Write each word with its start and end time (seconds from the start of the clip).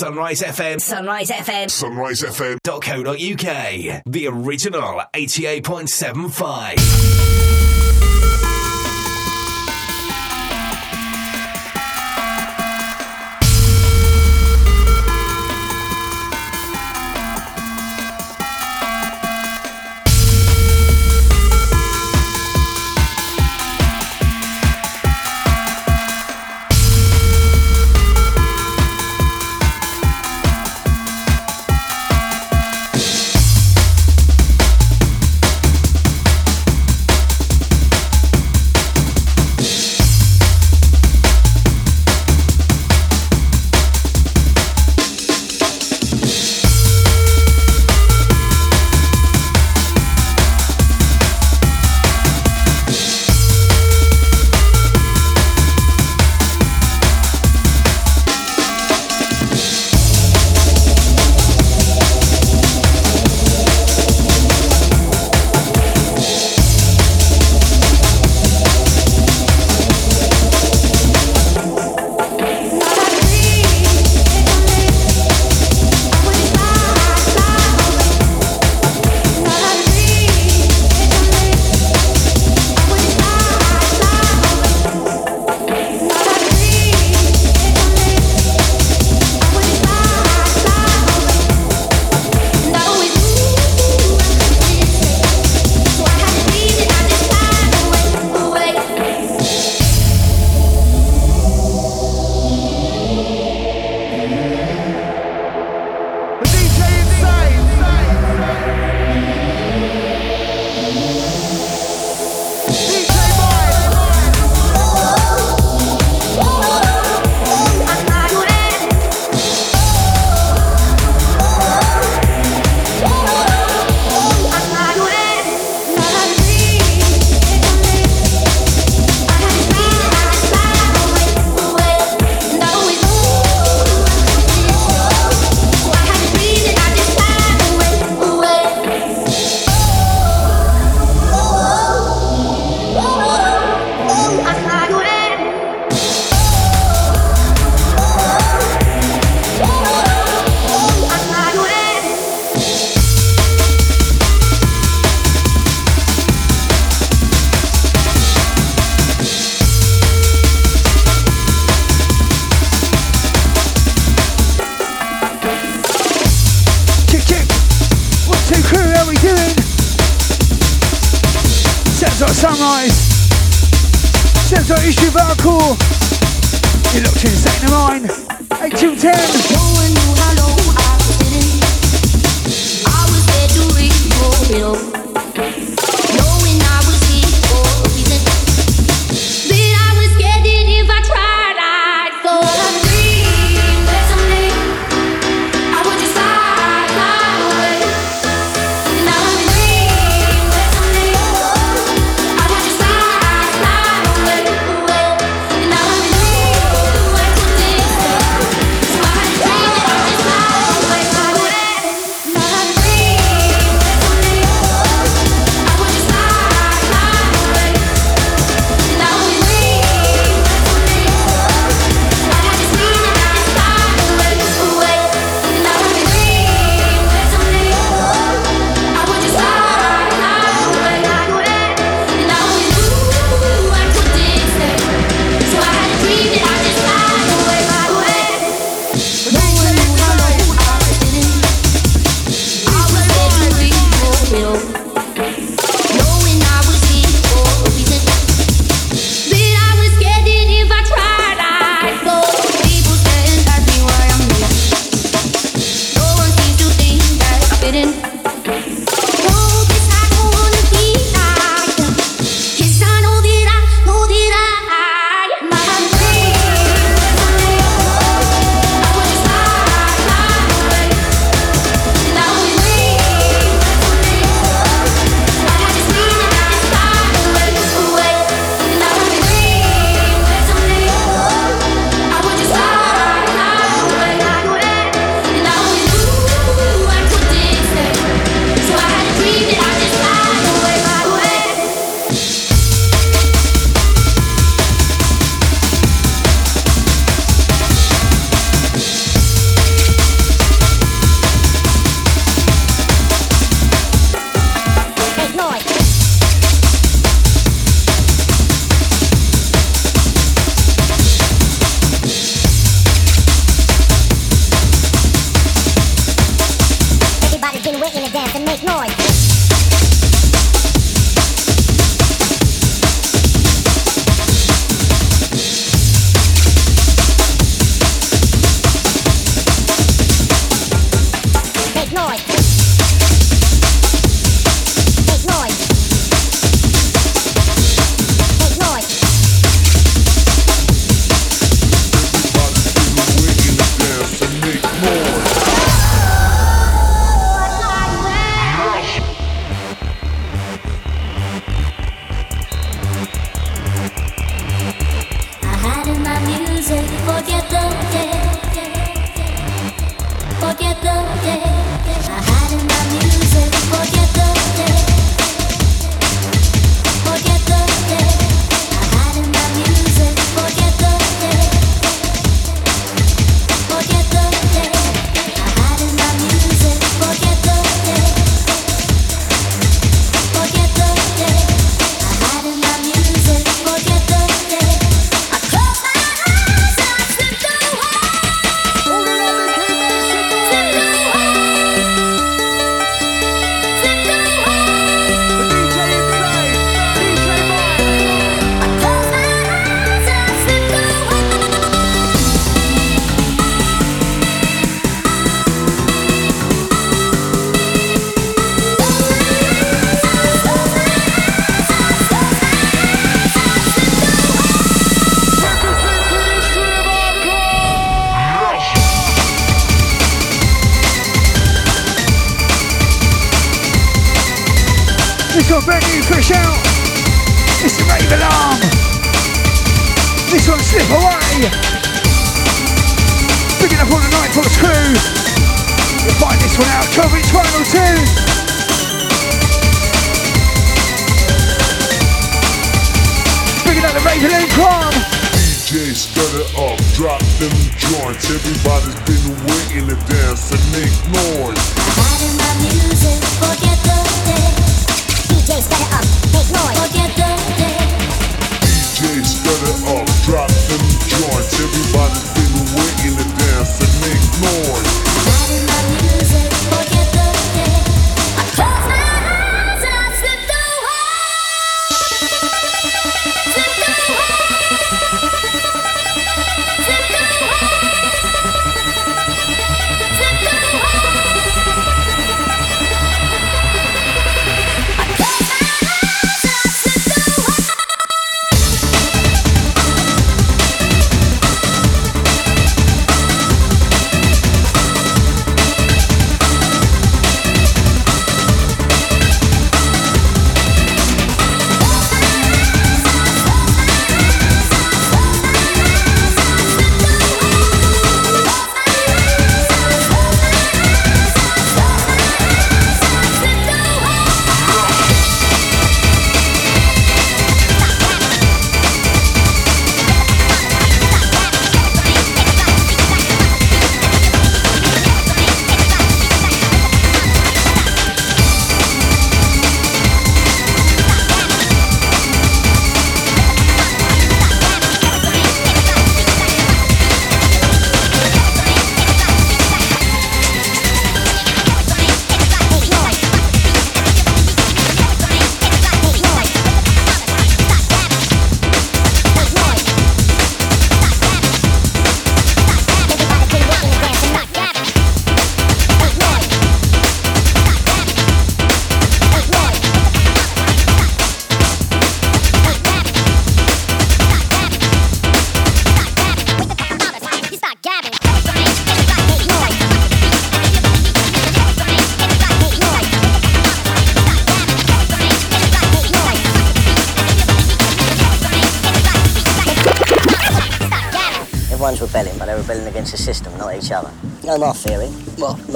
Sunrise 0.00 0.40
FM. 0.40 0.80
Sunrise 0.80 1.30
FM. 1.30 1.70
Sunrise 1.70 2.22
FM. 2.22 2.56
.co.uk. 2.64 4.02
The 4.06 4.26
original 4.28 5.02
88.75. 5.12 7.49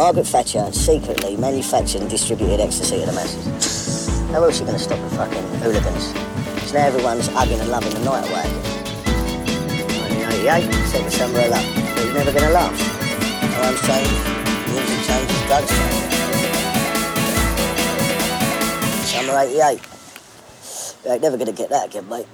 Margaret 0.05 0.27
Thatcher 0.27 0.71
secretly 0.71 1.35
manufactured 1.39 2.03
and 2.03 2.11
distributed 2.11 2.61
ecstasy 2.61 3.01
to 3.01 3.07
the 3.07 3.13
masses. 3.13 4.07
How 4.33 4.45
else 4.45 4.61
are 4.61 4.65
you 4.65 4.67
going 4.67 4.77
to 4.77 4.85
stop 4.85 5.01
the 5.01 5.17
fucking 5.17 5.43
hooligans? 5.61 6.13
So 6.69 6.77
now 6.77 6.89
everyone's 6.89 7.27
hugging 7.29 7.59
and 7.59 7.71
loving 7.71 7.95
the 7.95 8.01
night 8.05 8.29
away. 8.29 8.45
1988, 10.45 10.45
eh? 10.45 10.85
set 10.93 11.05
the 11.05 11.11
summer 11.11 11.41
of 11.41 11.49
love. 11.49 11.65
But 11.97 12.05
you're 12.05 12.13
never 12.13 12.33
going 12.33 12.45
to 12.45 12.51
laugh. 12.53 12.77
Times 13.57 13.81
change, 13.89 14.13
music 14.69 15.01
changes, 15.09 15.41
drugs 15.49 15.73
change. 15.73 16.13
Summer 19.09 19.41
88. 19.41 19.81
You 21.03 21.13
ain't 21.13 21.23
never 21.23 21.39
going 21.39 21.49
to 21.49 21.57
get 21.57 21.71
that 21.71 21.87
again, 21.89 22.07
mate. 22.11 22.29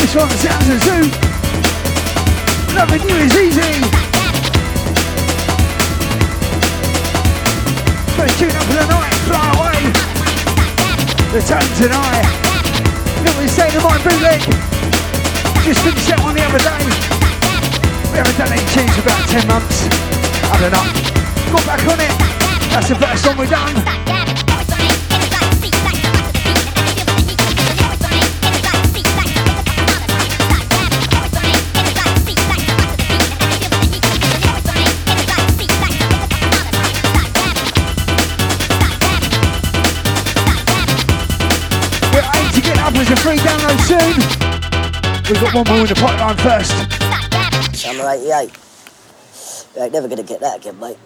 This 0.00 0.14
one 0.16 0.30
sounds 0.40 0.70
as 0.72 0.80
zoo. 0.88 1.04
Loving 2.74 3.06
you 3.06 3.16
is 3.16 3.36
easy. 3.36 4.09
First 8.20 8.38
tune 8.38 8.50
up 8.50 8.64
for 8.64 8.74
the 8.74 8.84
night, 8.84 9.14
fly 9.24 9.48
away. 9.56 9.80
The 11.32 11.40
tone 11.40 11.64
tonight. 11.80 12.28
Look 13.24 13.32
what 13.32 13.38
we 13.40 13.48
say 13.48 13.70
to 13.70 13.80
my 13.80 13.96
bootleg. 14.04 14.42
Just 15.64 15.80
finished 15.80 16.06
that 16.12 16.20
one 16.20 16.34
the 16.36 16.44
other 16.44 16.60
day. 16.60 16.84
We 18.12 18.18
haven't 18.20 18.36
done 18.36 18.52
any 18.52 18.60
tunes 18.76 18.92
for 18.92 19.08
about 19.08 19.24
10 19.24 19.48
months. 19.48 19.88
I 20.52 20.60
don't 20.60 20.68
know. 20.68 20.84
Got 21.48 21.64
back 21.64 21.80
on 21.88 21.96
it. 21.96 22.12
That's 22.68 22.90
the 22.90 22.96
first 22.96 23.24
song 23.24 23.38
we've 23.38 23.48
done. 23.48 24.19
A 43.08 43.16
free 43.16 43.38
download 43.38 43.80
soon. 43.88 44.16
We've 45.30 45.40
got 45.40 45.54
one 45.54 45.64
more 45.68 45.80
in 45.80 45.86
the 45.86 45.94
pipeline 45.94 46.36
first. 46.36 46.72
Summer 47.74 48.10
88. 48.10 48.52
You 49.74 49.82
ain't 49.82 49.92
never 49.92 50.08
gonna 50.08 50.22
get 50.22 50.40
that 50.40 50.58
again, 50.58 50.78
mate. 50.78 50.98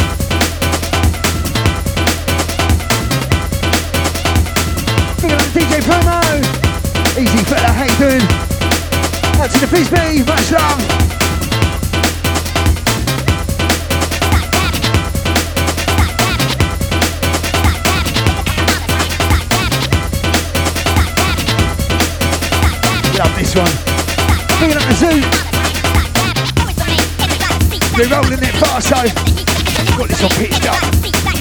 Big 5.21 5.31
up 5.31 5.39
the 5.39 5.61
DJ 5.61 5.81
promo. 5.83 6.19
Easy 7.17 7.45
fella, 7.45 7.69
how 7.69 7.85
you 7.85 7.97
doing? 7.99 8.23
Out 9.41 9.51
to 9.51 9.61
the 9.61 9.69
B, 9.69 10.25
much 10.25 10.51
love. 10.51 11.04
One. 23.57 23.71
Big 24.59 24.77
up 24.77 24.83
the 24.83 24.95
zoo. 24.95 25.21
We're 27.97 28.09
rolling 28.09 28.43
it 28.43 28.55
fast, 28.59 28.89
so 28.89 28.97
got 29.97 30.09
this 30.09 30.23
all 30.23 30.31
pitched 30.31 30.67
up. 30.67 31.34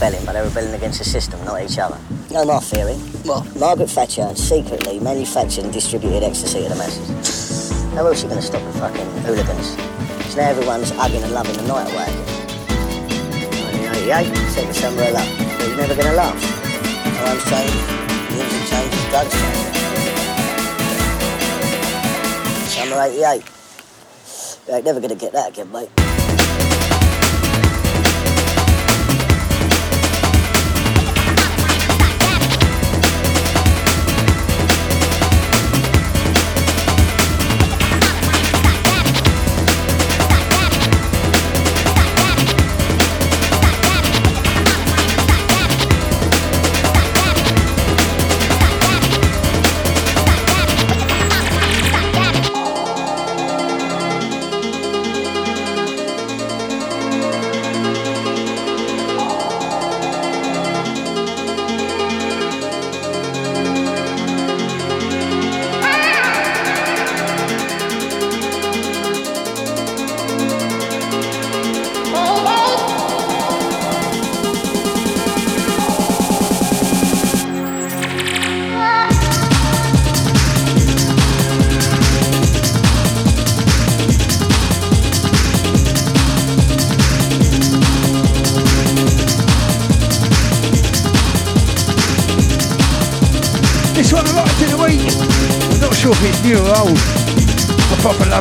Rebelling, 0.00 0.24
but 0.24 0.32
they're 0.32 0.44
rebelling 0.44 0.74
against 0.74 0.98
the 0.98 1.04
system, 1.04 1.44
not 1.44 1.60
each 1.62 1.78
other. 1.78 1.98
You 2.28 2.34
know 2.36 2.44
my 2.46 2.58
theory? 2.60 2.94
What? 3.28 3.44
Margaret 3.56 3.90
Thatcher 3.90 4.34
secretly 4.34 4.98
manufactured 4.98 5.64
and 5.64 5.72
distributed 5.72 6.22
ecstasy 6.22 6.62
to 6.62 6.68
the 6.70 6.76
masses. 6.76 7.70
How 7.92 8.06
else 8.06 8.20
are 8.20 8.24
you 8.24 8.30
going 8.30 8.40
to 8.40 8.46
stop 8.46 8.62
the 8.72 8.78
fucking 8.78 9.06
hooligans? 9.22 9.76
Because 10.16 10.36
now 10.36 10.48
everyone's 10.48 10.90
hugging 10.90 11.22
and 11.22 11.32
loving 11.32 11.54
the 11.56 11.66
night 11.68 11.92
away 11.92 12.08
again. 12.08 12.40
1988, 14.08 14.48
second 14.48 14.74
summer 14.74 15.02
of 15.02 15.12
love. 15.12 15.28
But 15.58 15.68
you're 15.68 15.76
never 15.76 15.94
going 15.94 16.08
to 16.08 16.16
last. 16.16 16.48
Times 17.20 17.44
change, 17.52 17.76
music 18.32 18.62
changes, 18.72 19.04
drugs 19.12 19.36
change. 19.36 19.68
Summer 22.72 23.04
88. 23.04 23.44
You 24.66 24.74
ain't 24.76 24.84
never 24.84 25.00
going 25.00 25.10
to 25.10 25.16
get 25.16 25.32
that 25.32 25.50
again, 25.50 25.70
mate. 25.70 25.90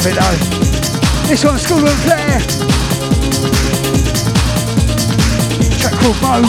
It 0.09 0.15
though. 0.15 1.27
This 1.27 1.45
one's 1.45 1.63
Skooler 1.63 1.89
and 1.89 1.99
Flare. 2.01 2.39
Track 5.77 5.93
called 6.01 6.19
Mo. 6.23 6.41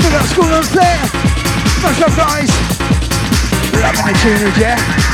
Big 0.00 0.12
up 0.12 0.26
Skooler 0.26 0.58
and 0.58 0.68
Flare. 0.68 1.06
Much 1.82 1.98
love 1.98 2.16
guys. 2.16 2.50
Loving 3.80 4.06
the 4.06 4.18
tunage, 4.20 4.58
yeah? 4.58 5.09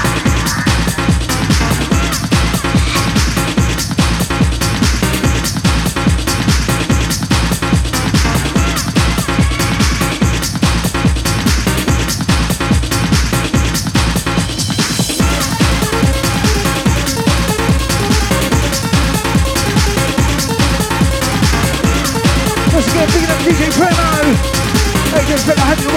Have 25.37 25.83
you 25.83 25.89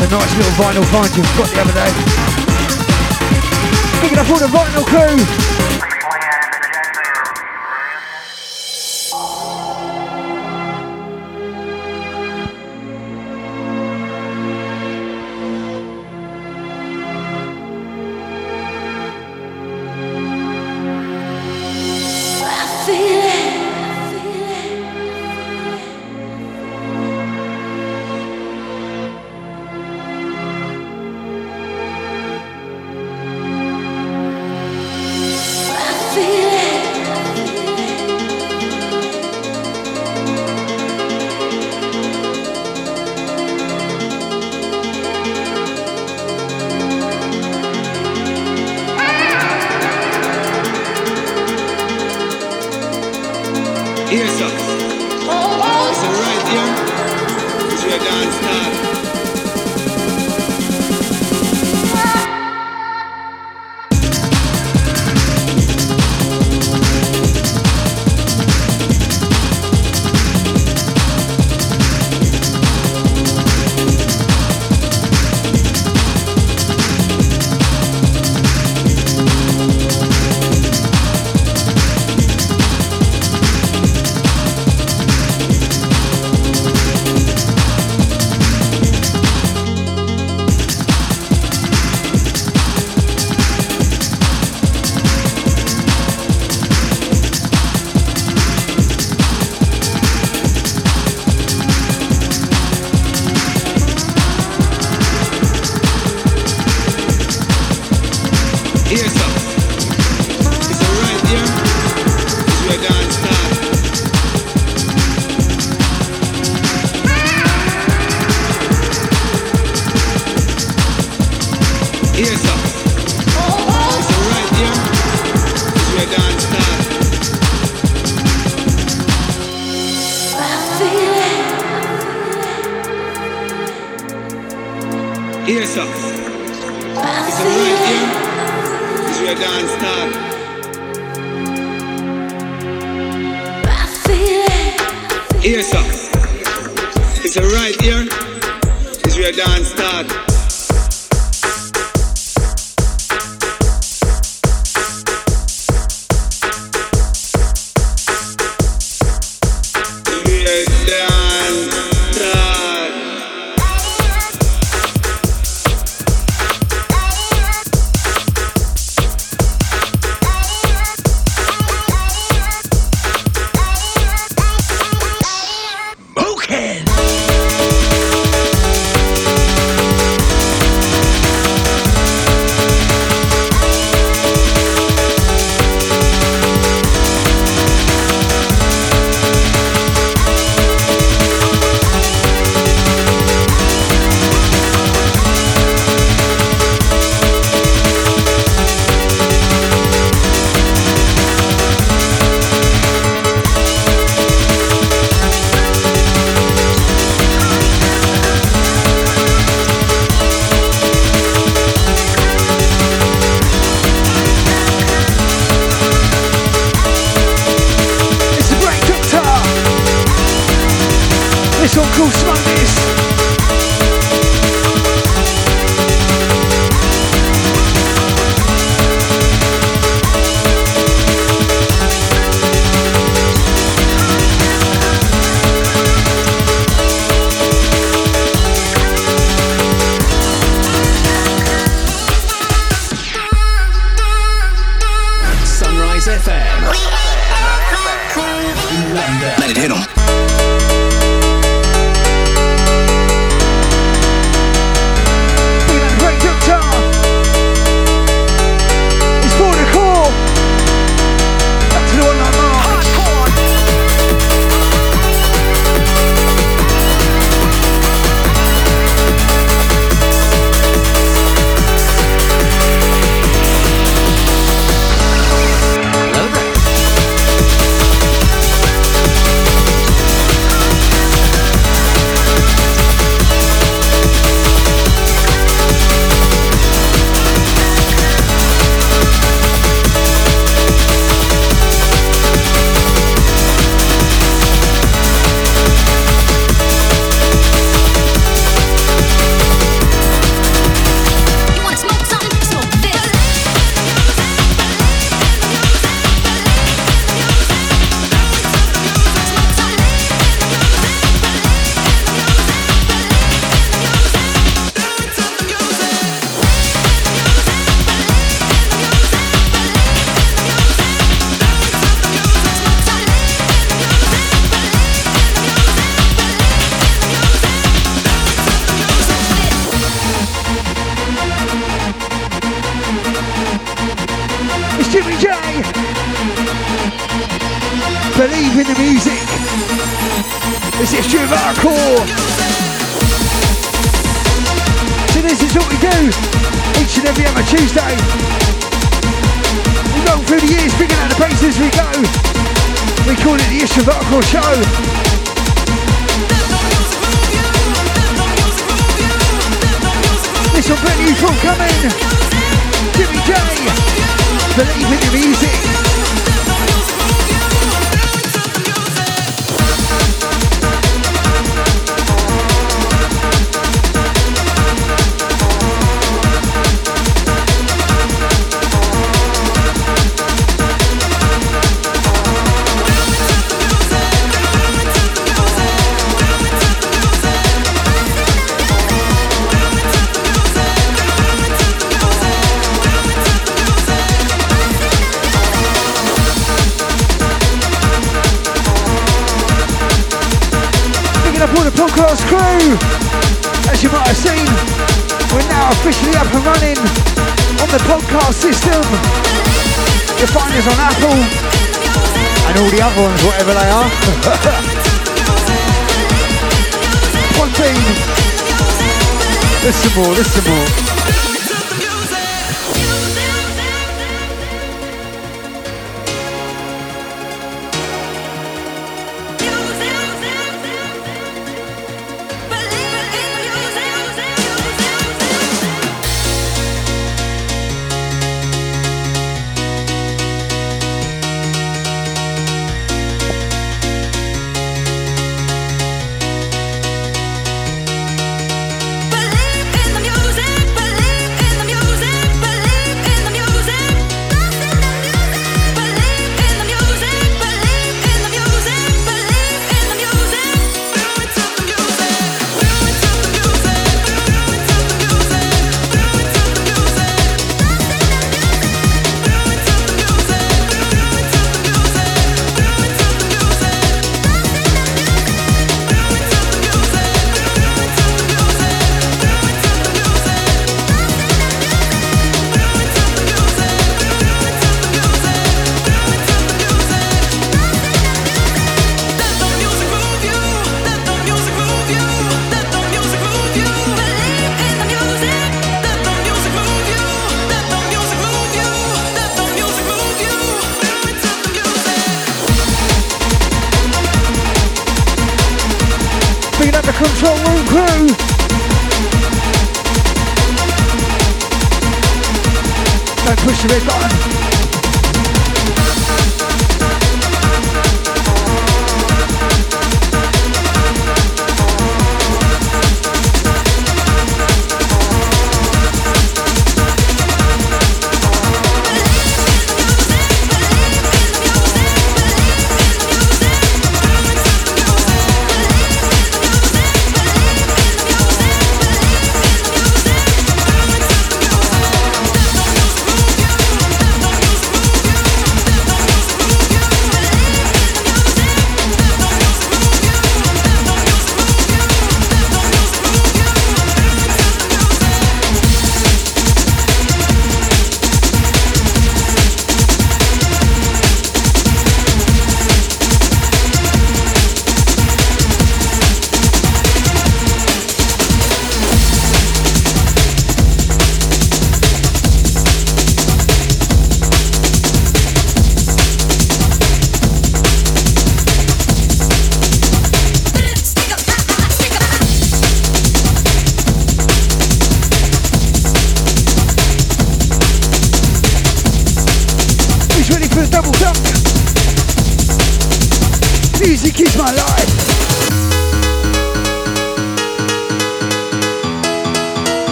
a 0.00 0.08
nice 0.08 0.36
little 0.36 0.52
vinyl 0.52 0.84
find 0.86 1.14
you've 1.14 1.36
got 1.36 1.48
the 1.50 1.60
other 1.60 1.74
day. 1.74 1.92
Picking 4.00 4.18
up 4.18 4.30
all 4.30 4.38
the 4.38 4.46
vinyl 4.46 4.86
crew. 4.86 5.91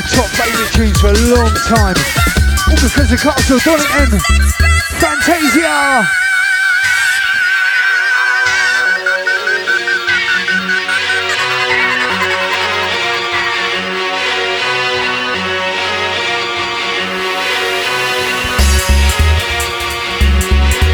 My 0.00 0.08
top 0.08 0.26
favourite 0.30 0.72
tunes 0.72 1.00
for 1.00 1.08
a 1.08 1.34
long 1.34 1.52
time. 1.66 1.96
All 2.68 2.76
because 2.76 3.12
of 3.12 3.20
Castle 3.20 3.58
Donington. 3.58 4.18
Fantasia! 4.98 6.06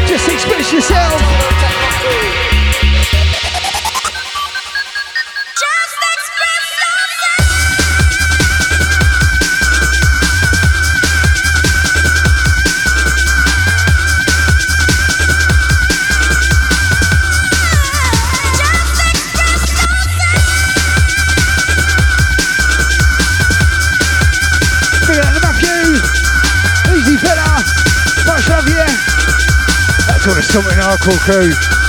Just 0.07 0.29
express 0.29 0.73
yourself. 0.73 1.46
To 30.29 30.33
the 30.33 30.41
Summit 30.41 30.73
Hardcore 30.73 31.19
crew. 31.19 31.86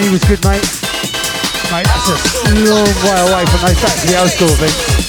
Blimey 0.00 0.12
was 0.12 0.24
good, 0.24 0.42
mate. 0.44 0.64
Mate, 1.70 1.84
that's 1.84 2.08
a 2.08 2.54
long 2.64 2.88
way 3.04 3.20
away 3.20 3.44
from 3.44 3.60
those 3.60 3.82
back 3.82 4.00
to 4.00 4.06
the 4.06 4.18
old 4.18 4.30
school 4.30 4.48
things. 4.48 4.99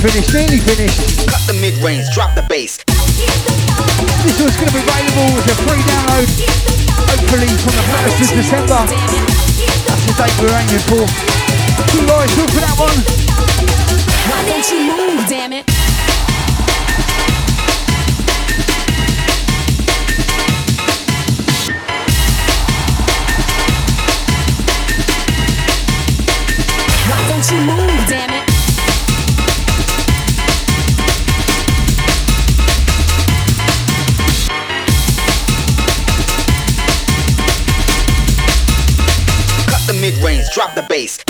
finished, 0.00 0.32
nearly 0.32 0.58
finished. 0.58 1.28
Cut 1.28 1.44
the 1.46 1.52
mid-range, 1.60 2.08
drop 2.14 2.34
the 2.34 2.42
bass. 2.48 2.80
This 4.24 4.40
one's 4.40 4.56
going 4.56 4.72
to 4.72 4.76
be 4.76 4.80
available 4.80 5.36
as 5.36 5.44
a 5.44 5.56
free 5.68 5.84
download, 5.84 6.28
hopefully 7.04 7.52
from 7.60 7.74
the 7.76 7.84
1st 7.84 8.16
of 8.24 8.36
December. 8.40 8.80
That's 9.84 10.04
the 10.08 10.14
date 10.16 10.36
we're 10.40 10.56
aiming 10.56 10.84
for. 10.88 11.04
Two 11.92 12.08
eyes, 12.16 12.32
look 12.40 12.48
for 12.48 12.64
that 12.64 12.76
one. 12.80 12.96
Why 14.24 14.40
don't 14.48 14.64
you 14.72 14.80
move, 14.88 15.28
damn 15.28 15.52
it? 15.52 15.69
base. 40.90 41.29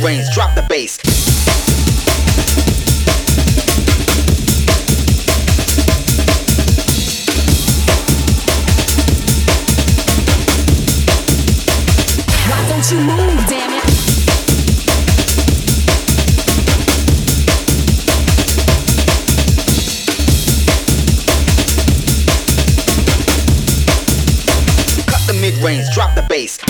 brains. 0.00 0.32
Drop 0.34 0.54
the 0.54 0.62
bass. 0.62 0.98
Why 12.48 12.68
don't 12.68 12.90
you 12.90 13.00
move, 13.00 13.46
damn 13.46 13.72
it? 13.72 13.84
Cut 25.06 25.26
the 25.26 25.38
mid 25.40 25.54
range, 25.58 25.90
drop 25.94 26.14
the 26.14 26.22
bass. 26.22 26.69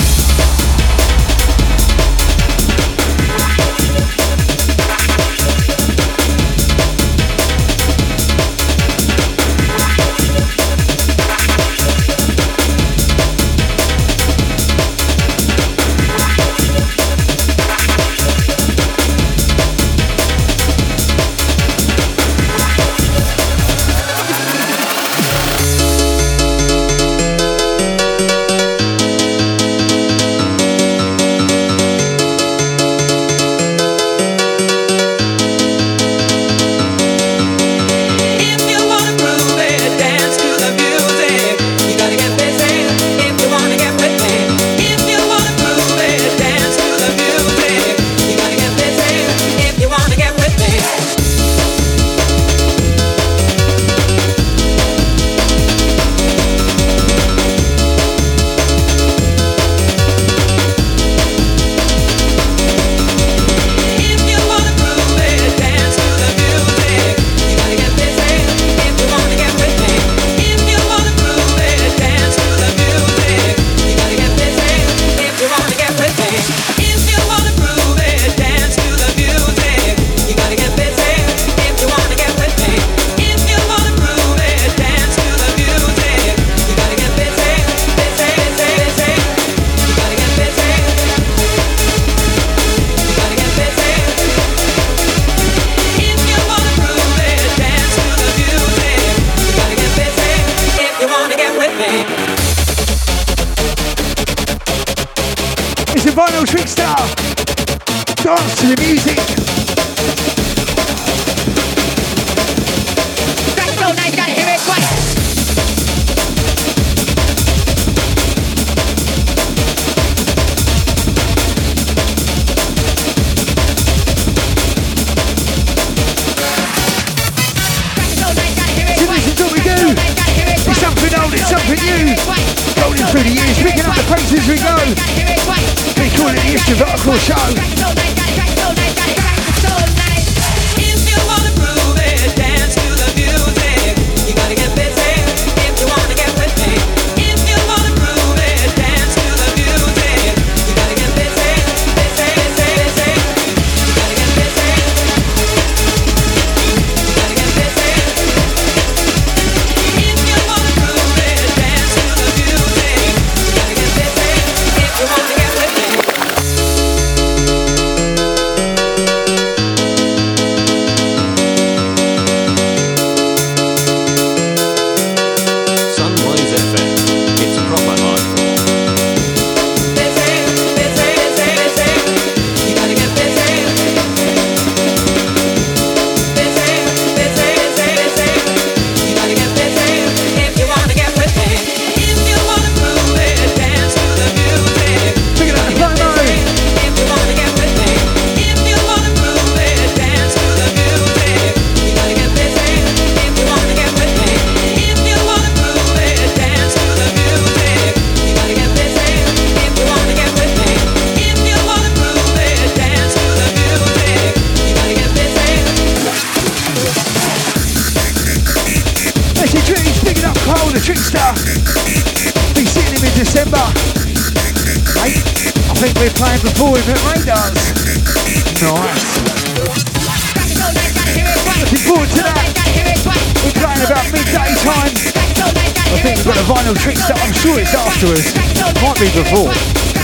It's 238.03 238.09
afterwards. 238.09 238.81
Might 238.81 238.97
be 238.97 239.05
before. 239.13 239.49
I 239.49 239.53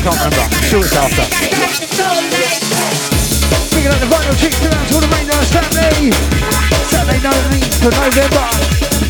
can't 0.04 0.18
remember. 0.18 0.38
I'm 0.38 0.64
sure 0.70 0.82
it's 0.82 0.96
after. 0.96 1.26
The 3.74 4.06
Vinyltrixta 4.06 4.70
out 4.72 4.88
to 4.88 4.94
all 4.96 5.02
the 5.02 5.08
Radars 5.08 5.50
family. 5.50 6.12
Uh, 6.14 6.76
Saturday 6.86 7.18
19th 7.18 7.88
of 7.88 7.94
November. 7.98 9.07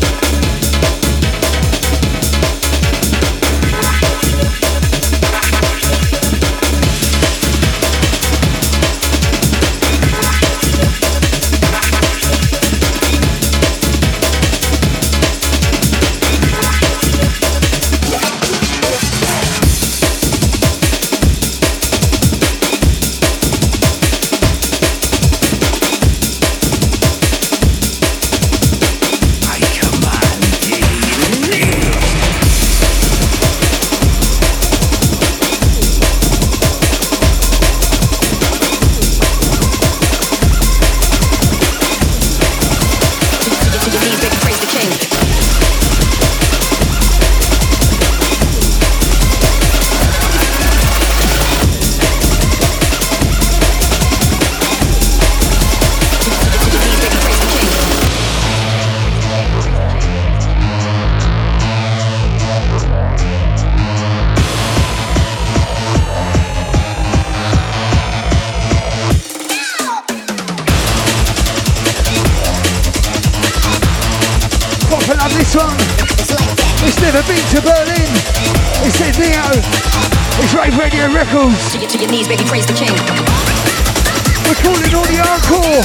Praise 82.58 82.66
the 82.66 82.72
king. 82.72 82.96
We're 84.46 84.60
calling 84.62 84.94
all 84.94 85.06
the 85.06 85.20
encore. 85.20 85.82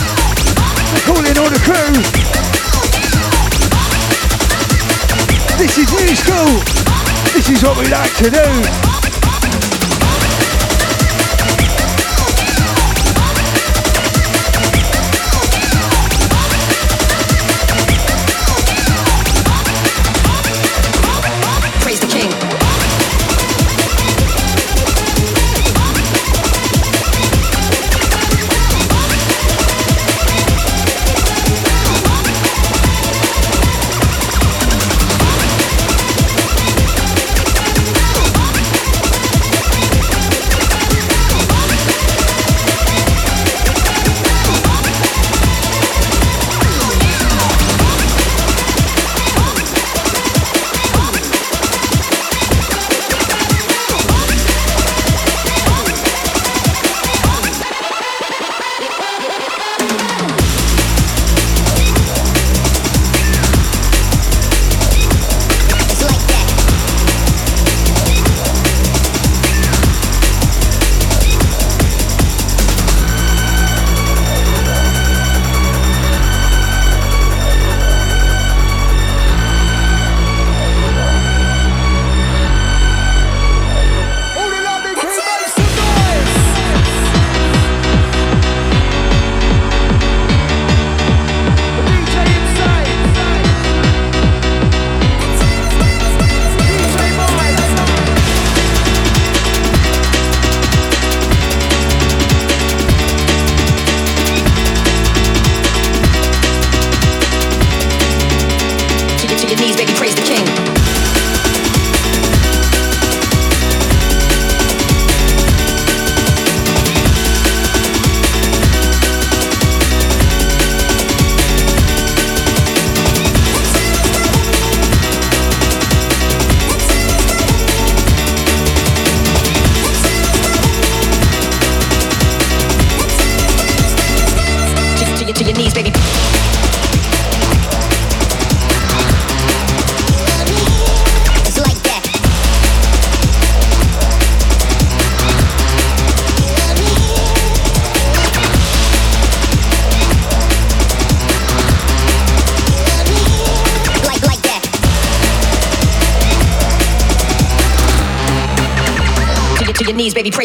We're 0.93 1.05
calling 1.05 1.37
all 1.37 1.49
the 1.49 1.59
crew. 1.61 1.93
This 5.57 5.77
is 5.77 5.91
new 5.91 6.15
school. 6.15 6.61
This 7.33 7.49
is 7.49 7.63
what 7.63 7.77
we 7.77 7.87
like 7.89 8.15
to 8.17 8.29
do. 8.29 8.82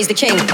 The 0.08 0.14
king. 0.14 0.47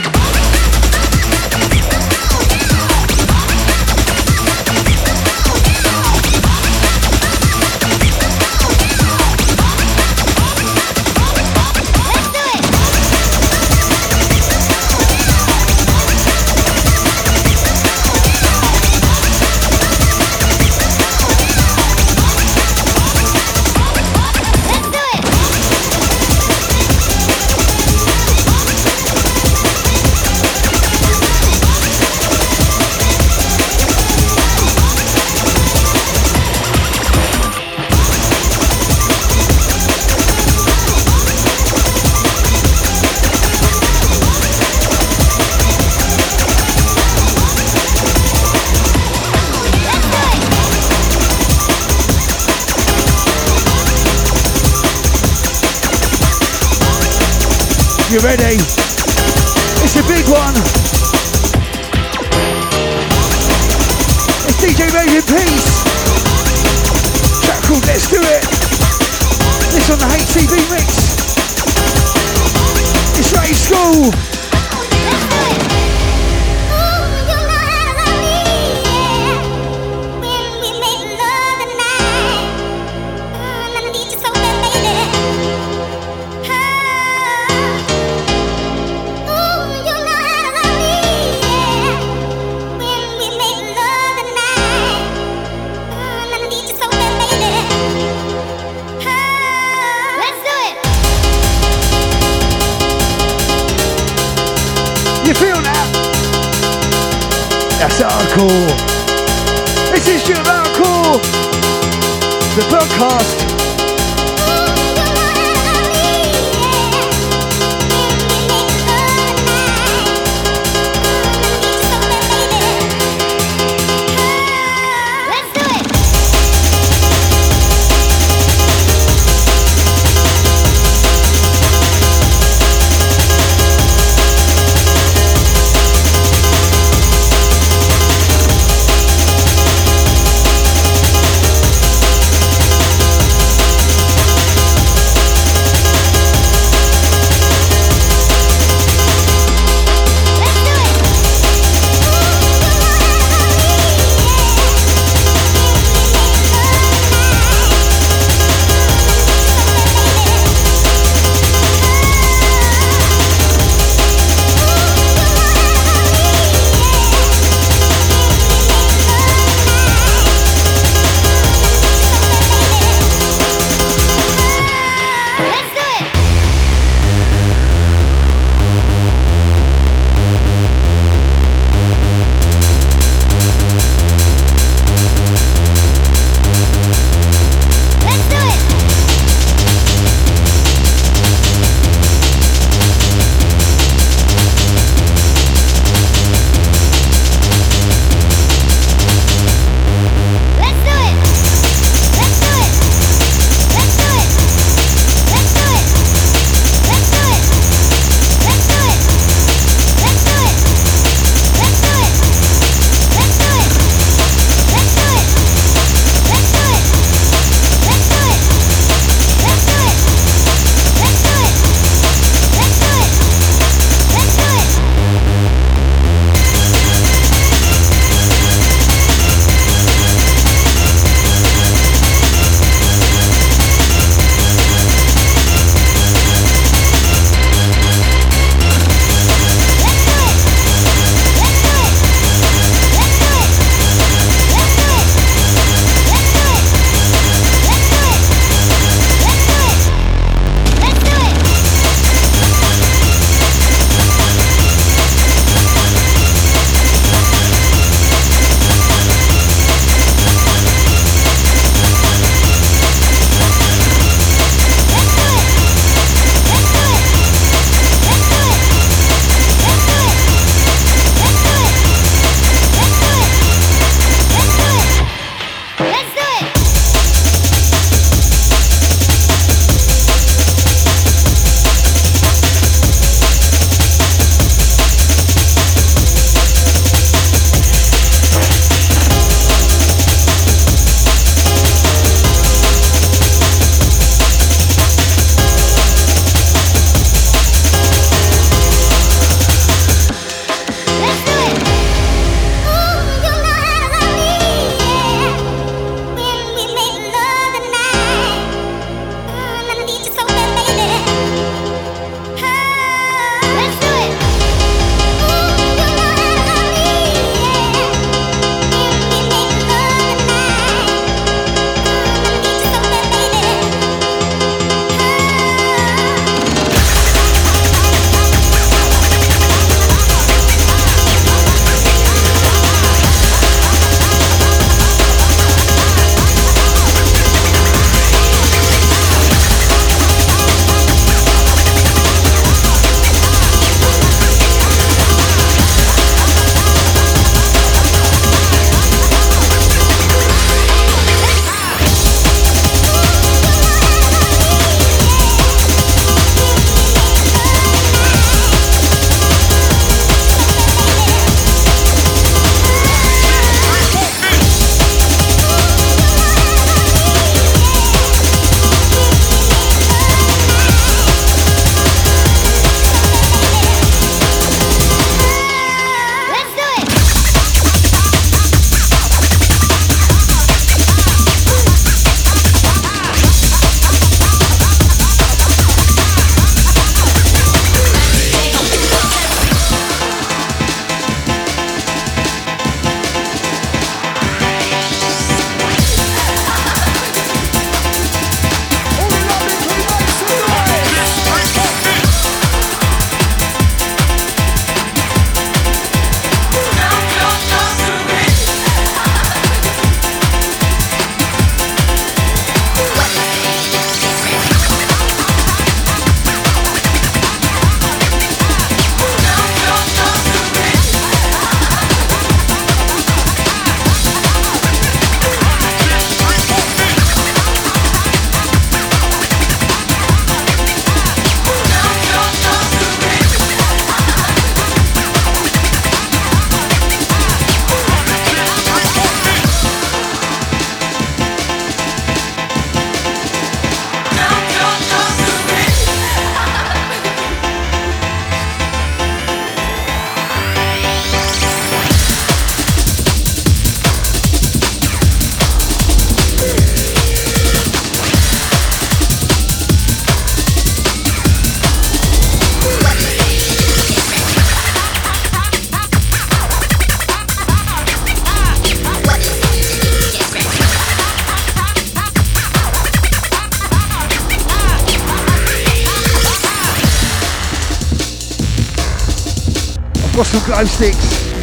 Got 480.15 480.27
some 480.27 480.47
glow 480.47 480.65
sticks. 480.65 481.35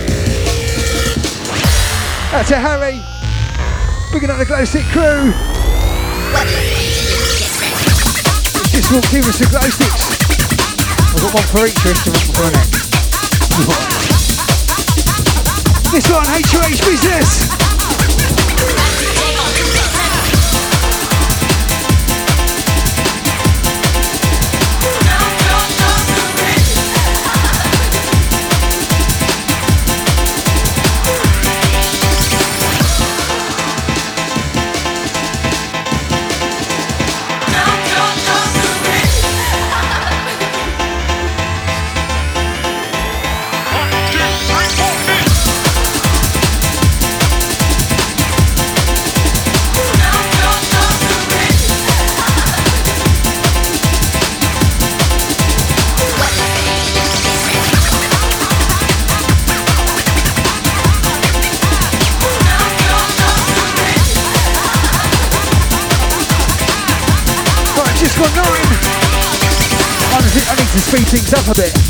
Out 2.32 2.48
to 2.48 2.56
Harry. 2.56 3.04
Bringing 4.12 4.30
up 4.30 4.38
the 4.40 4.46
glow 4.46 4.64
stick 4.64 4.86
crew. 4.96 5.34
Just 8.72 8.94
walked 8.94 9.14
in 9.14 9.26
with 9.26 9.36
some 9.36 9.52
glow 9.52 9.68
sticks. 9.68 10.08
I've 11.12 11.20
got 11.20 11.34
one 11.34 11.44
for 11.52 11.68
each 11.68 11.84
and 11.84 12.00
one 12.16 12.32
for. 12.32 12.48
This 15.92 16.10
one, 16.10 16.24
HOH 16.26 16.80
Business. 16.88 17.61
Things 71.12 71.34
up 71.34 71.46
a 71.50 71.54
bit. 71.54 71.81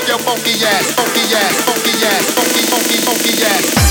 with 0.00 0.08
your 0.08 0.18
funky 0.18 0.52
ass, 0.64 0.92
funky 0.94 1.34
ass, 1.34 1.60
funky 1.64 1.90
ass, 2.06 2.30
funky, 2.32 2.62
funky, 2.66 2.96
funky 3.04 3.44
ass. 3.44 3.89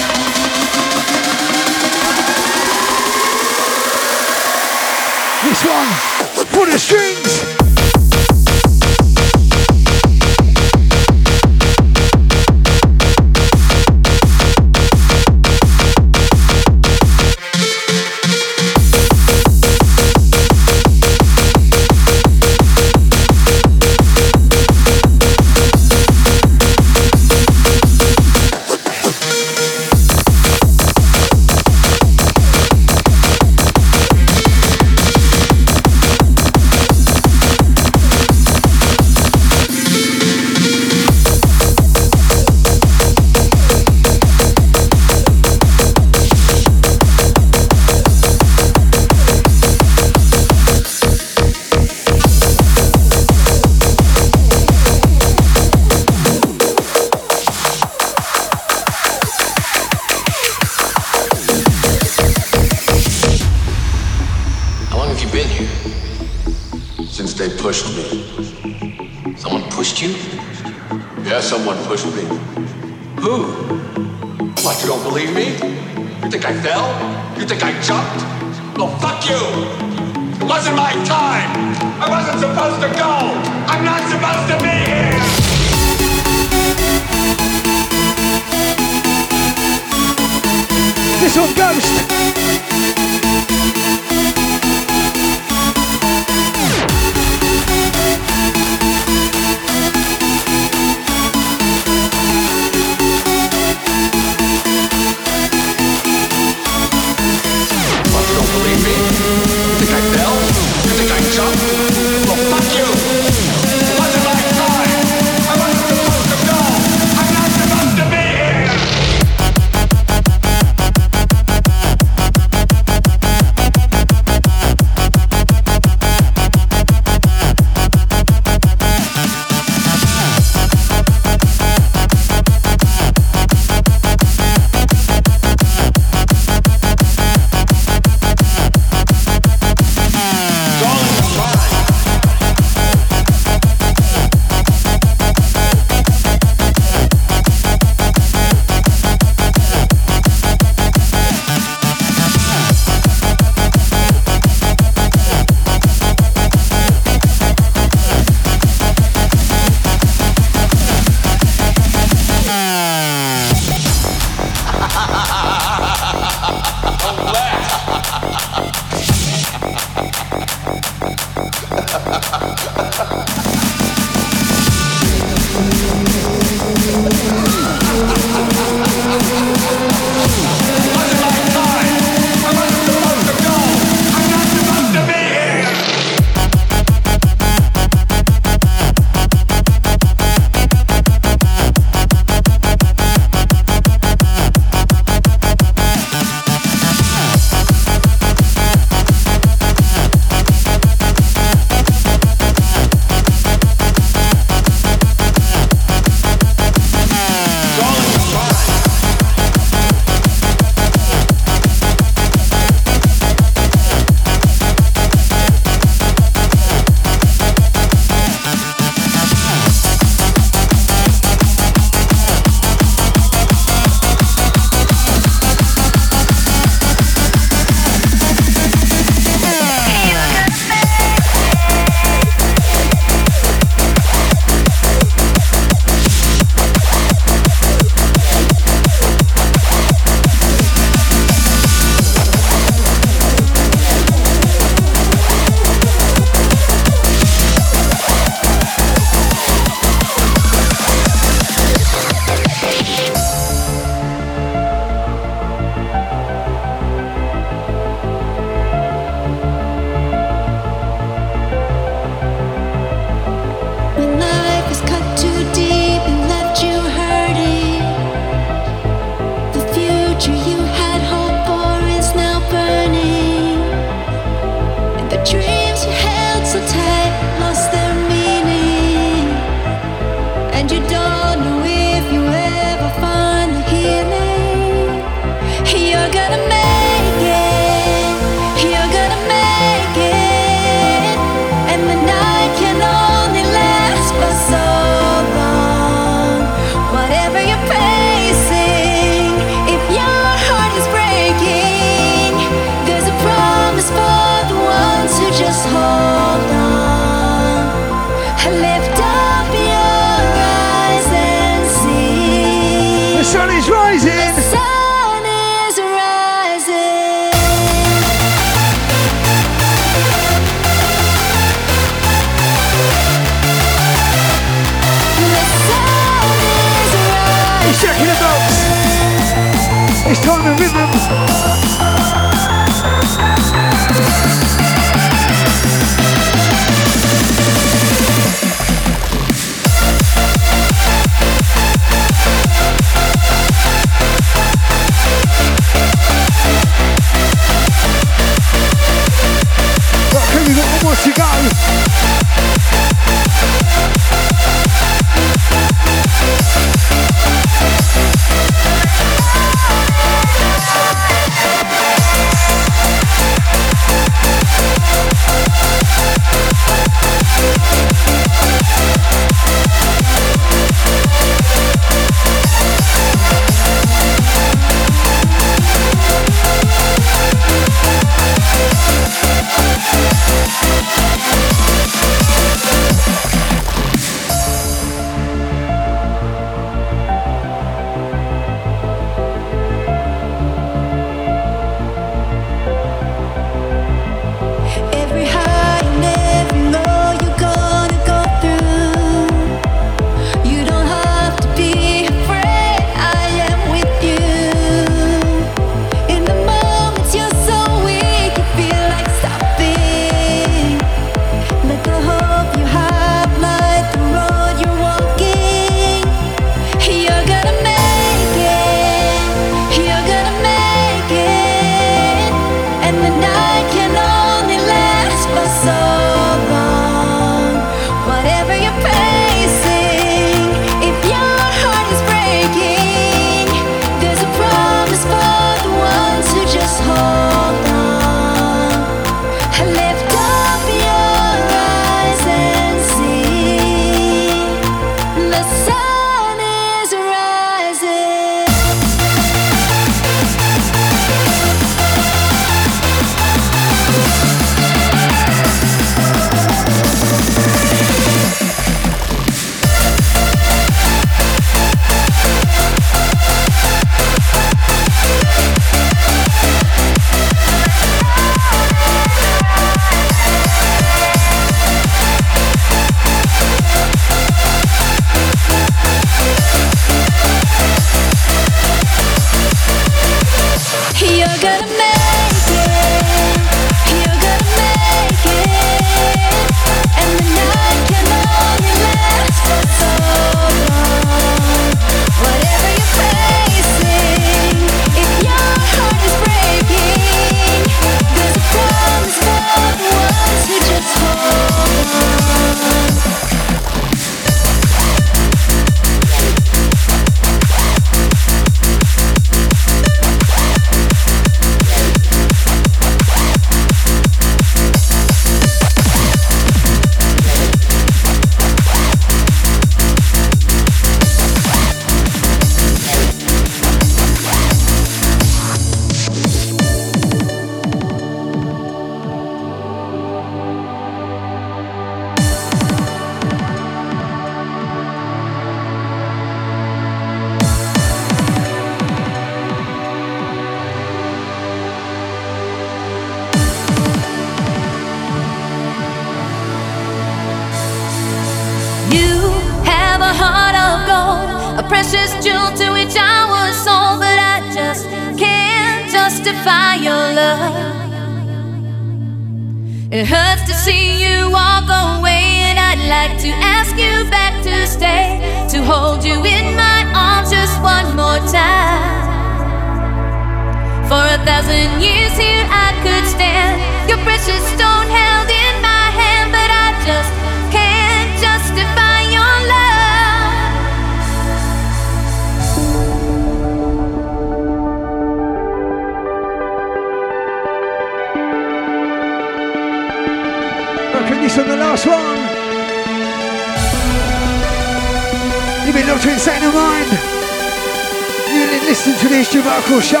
to 598.96 599.08
the 599.08 599.16
History 599.16 599.42
Show. 599.42 600.00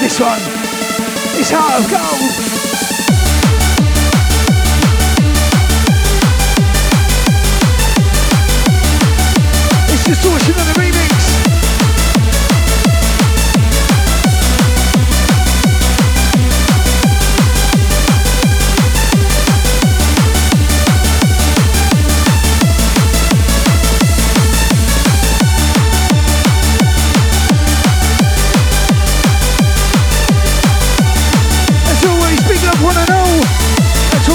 This 0.00 0.20
one 0.20 0.40
is 1.40 1.50
Heart 1.50 1.80
of 1.80 1.90
Gold. 1.90 2.30
It's 9.92 10.04
distortion 10.04 10.54
on 10.54 10.66
the 10.66 10.80
remix. 10.80 11.13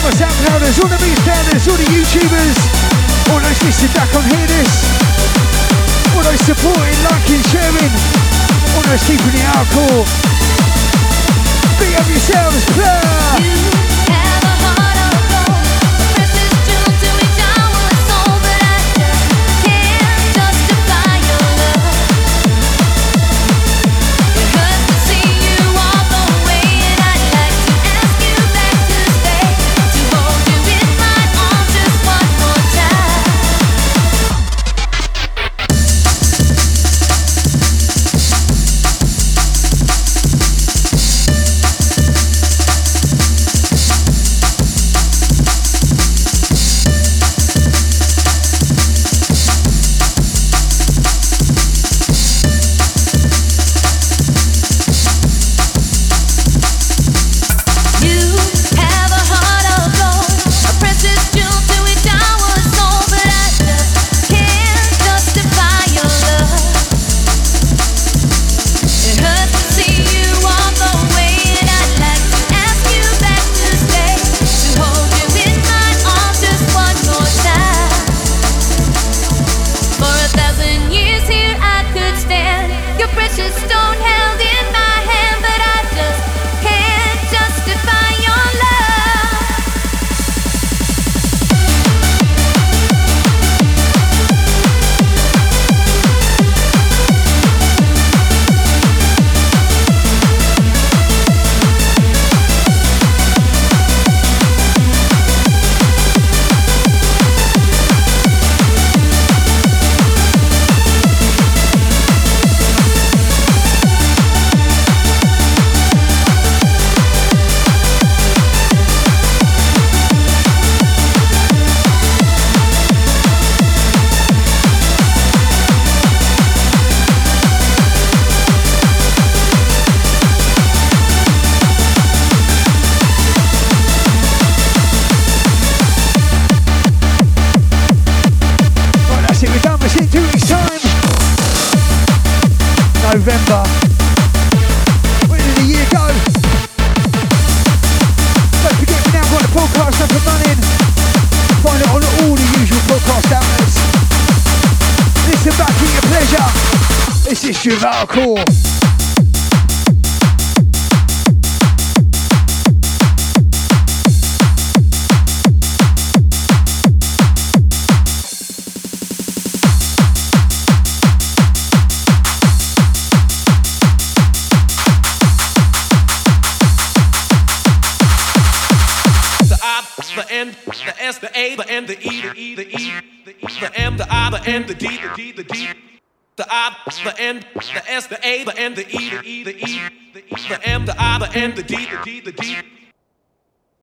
the 0.09 0.25
SoundClouders, 0.25 0.81
all 0.81 0.89
the 0.89 0.97
standards, 0.97 1.67
all 1.67 1.77
the 1.77 1.85
YouTubers, 1.93 2.57
all 3.29 3.39
those 3.39 3.61
listening 3.61 3.93
back 3.93 4.09
on 4.15 4.23
Hear 4.23 4.47
This, 4.47 4.73
all 6.15 6.23
those 6.23 6.41
supporting, 6.41 6.97
liking, 7.05 7.41
sharing, 7.53 7.93
all 8.73 8.83
those 8.89 9.03
keeping 9.05 9.37
it 9.37 9.45
hardcore. 9.53 10.05
Big 11.79 11.93
up 11.99 12.07
yourselves, 12.09 12.65
play! 12.73 13.68